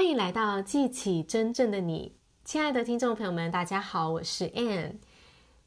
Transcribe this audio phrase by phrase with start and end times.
[0.00, 4.94] 欢迎来到记起真正的你，亲爱的听众朋友们，大家好，我是 Ann。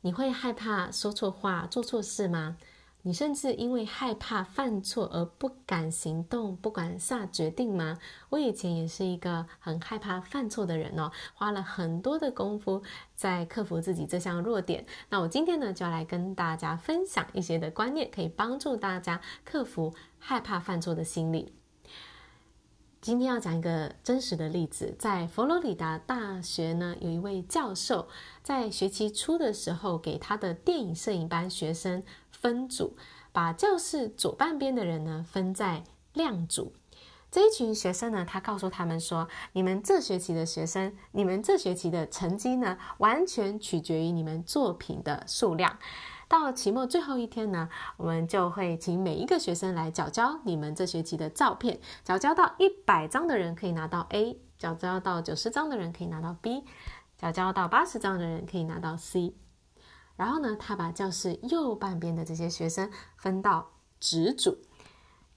[0.02, 2.58] 你会害怕说错话、做错事吗？
[3.04, 8.00] 你甚至因为害怕犯错而不敢行动、不敢下决定吗？
[8.30, 12.81] 我以前也是一个很害怕犯错的人哦，花了很多的功夫
[13.13, 14.84] 在克服自己这项弱点。
[15.09, 21.54] 那我今天呢，就要来跟大家分享一些的观念，可以帮助大家克服害怕犯错的心理。
[23.04, 28.07] 今天要讲一个真实的例子，在佛罗里达大学呢，有一位教授
[28.42, 32.95] 在学期初的时候，给他的电影摄影班学生分组，
[33.34, 36.71] 把教室左半边的人呢分在亮组。
[37.30, 45.77] 这一群学生呢，他告诉他们说：“你们这学期的学生，你们这学期的成绩呢，完全取决于你们作品的数量。”
[46.33, 51.79] 到了期末最后一天呢，我们就会请每一个学生来缴交你们这学期的照片。
[52.03, 56.63] 缴交到一百张的人可以拿到 A，缴交到九十张的人可以拿到 B，
[57.19, 59.35] 缴交到八十张的人可以拿到 C。
[60.16, 64.58] 然后呢，他把教室右半边的这些学生分到直组。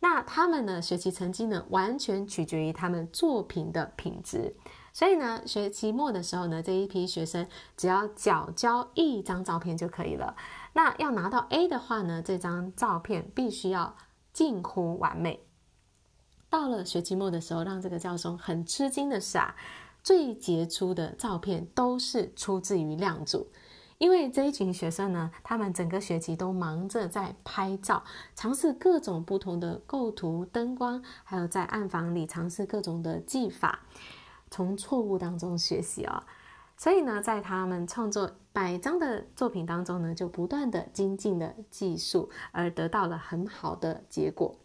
[0.01, 4.57] 那他们呢，学习成绩呢，完全取决于他们作品的品质。
[4.95, 10.35] 所以呢，学期末的时候呢，这一批学生只要缴交一张照片就可以了。
[10.77, 13.97] 那要拿到 A 的话呢，这张照片必须要
[14.35, 15.41] 近乎完美。
[16.51, 19.57] 到了学期末的时候，让这个教授很吃惊的是啊，
[20.03, 23.47] 最杰出的照片都是出自于亮组，
[23.97, 33.81] 因为这一群学生呢，他们整个学期都忙着在拍照，尝试各种不同的构图、灯光，还有在暗房里尝试各种的技法，
[34.51, 36.29] 从错误当中学习啊、哦。
[36.77, 44.57] 所以呢，在他们创作百张的作品当中呢，就不断的精进的技术，而得到了很好的结果。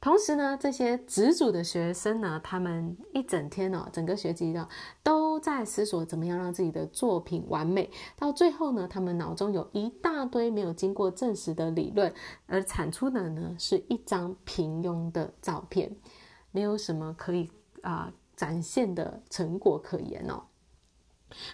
[0.00, 4.68] 同时呢，这些直组的学生呢，他们一整天哦，整个学期的
[5.02, 7.90] 都在思索怎么样让自己的作品完美。
[8.16, 12.14] 到最后呢，他们脑中有一大堆没有经过证实的理论，
[12.46, 15.96] 而产出的呢，是一张平庸的照片，
[16.52, 17.50] 没有什么可以
[17.82, 20.44] 啊、展现的成果可言哦。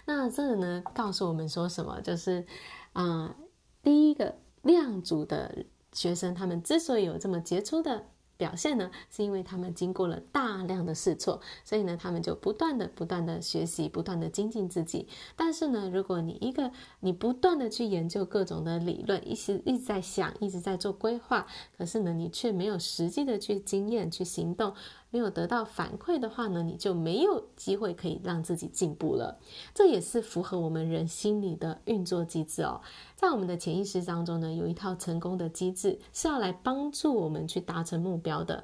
[0.05, 1.99] 那这个呢，告诉我们说什么？
[2.01, 2.45] 就是，
[2.93, 3.35] 啊、
[3.81, 8.05] 第一个量组的学生，他们之所以有这么杰出的
[8.37, 15.07] 表现呢，是因为他们经过了大量的试错，所以呢，他们就不断的、不断的学习，不断的精进自己。
[15.35, 16.71] 但是呢，如果你一个
[17.01, 21.45] 你不断的去研究各种的理论，一直一直在想，一直在做规划，
[21.77, 24.73] 可是呢，你却没有实际的去经验、去行动，
[25.11, 29.37] 没有得到反馈的话呢，你就没有机会可以让自己进步了。
[29.73, 32.81] 这也是符合我们人心理的运作机制哦。
[33.15, 38.63] 在我们的潜意识当中呢，有一套成功的机制是要来帮助我们去达成目标的。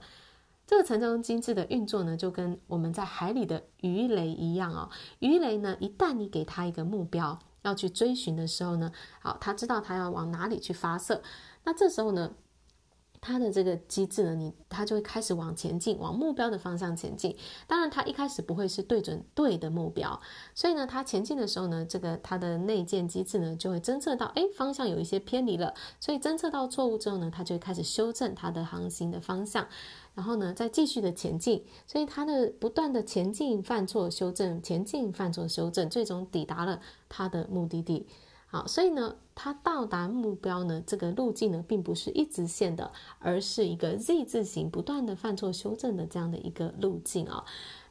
[0.65, 4.89] 这个成功机制的运作呢，就跟我们在海里的鱼雷一样哦。
[5.19, 8.91] 鱼雷呢，一旦你给它一个目标要去追寻的时候呢，
[9.21, 11.21] 好，它知道它要往哪里去发射。
[11.63, 12.31] 那这时候呢，
[13.19, 17.35] 它的这个机制呢，你它就会开始往前进，往目标的方向前进。
[17.65, 20.19] 当然，它一开始不会是对准对的目标，
[20.53, 25.73] 所以呢，它前进的时候呢，这个它的内建机制呢，就会侦测到，哎，方向有一些偏离了。
[25.99, 29.67] 所以侦测到错误之后呢，它就会开始修正它的航行的方向，
[30.13, 31.65] 然后呢，再继续的前进。
[31.85, 36.79] 所以它的不断的前进、犯错、修正、前进、犯错、修正，最终抵达了
[37.09, 38.07] 它的目的地。
[38.49, 47.43] 好，所以呢，它到达目标呢，这个路径呢，并不是一直线的，而是一个 Z 字形，不断的犯错修正的这样的一个路径啊、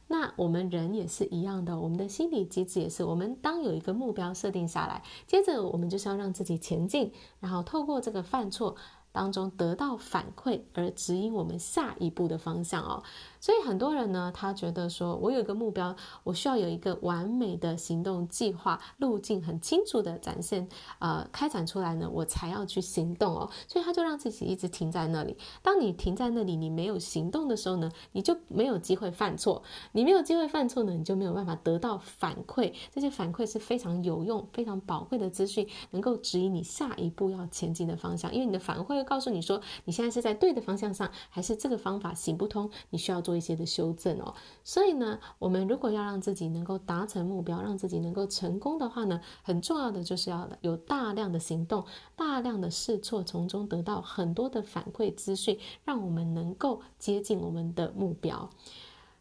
[0.07, 8.75] 那我们人也是一样的，我们的心理机制也是，我们当有一个目标设定下来，接着我们就是要让自己前进，然后透过这个犯错。
[9.17, 13.01] 当中得到反馈，而指引我们下一步的方向哦。
[13.39, 20.67] 所以很多人呢，他觉得说，我有一个目标，我需要有一个完美的行动计划路径，很清楚的展现，
[20.99, 23.49] 呃，开展出来呢，我才要去行动哦。
[23.67, 25.35] 所以他就让自己一直停在那里。
[25.63, 29.63] 当你停在那里，你没有行动的时候呢，你就没有机会犯错。
[29.93, 32.71] 你没有机会犯错呢，你就没有办法得到反馈。
[32.93, 38.31] 这些反馈是非常有用、非常宝贵的资讯，能够指引你下一步要前进的方向。
[38.33, 39.06] 因为你的反馈。
[39.07, 42.69] 告诉你说，你现在是在对的方向上，还是这个方法行不通？
[42.89, 44.35] 你需要做一些的修正哦。
[44.65, 58.49] 所以呢，我们如果要让自己能够达成目标，让自己能够成功的话呢，很重要的就是要有大量的行动，大量的试错，从中得到很多的反馈资讯，让我们能够接近我们的目标，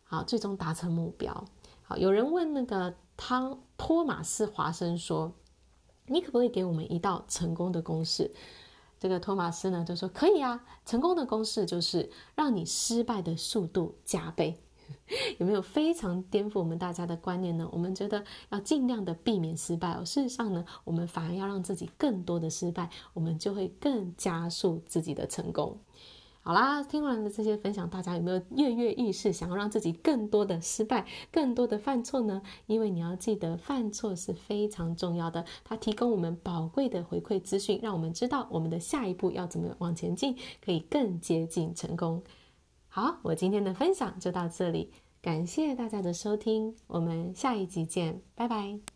[0.04, 1.44] 好，最终达成目标。
[1.82, 5.32] 好，有人问那个汤托马斯华生说
[6.06, 8.34] ：“你可不可以给我们一道成功的公式？”
[8.98, 14.58] 这个托马斯呢就说可以呀，成功的公式就是让你失败的速度加倍。
[15.38, 17.69] 有没有非常颠覆我们大家的观念呢？
[17.72, 20.04] 我们觉得要尽量的避免失败哦。
[20.04, 25.78] 事实上呢，我们反而要让自己更多的失败，我们就会更加速自己的成功。
[26.46, 32.40] 好啦，听完了这些分享，大家有没有跃跃欲试，想要让自己更多的失败，更多的犯错呢？
[32.66, 42.22] 因为你要记得，犯错是非常重要的，它提供我们宝贵的回馈资讯，让我们知道我们的下一步要怎么往前进，可以更接近成功。
[42.87, 48.95] 好，我今天的分享就到这里，感谢大家的收听，我们下一集见，拜拜。